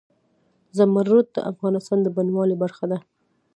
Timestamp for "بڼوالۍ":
2.15-2.55